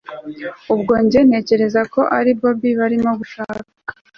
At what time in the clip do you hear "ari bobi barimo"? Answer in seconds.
2.17-3.11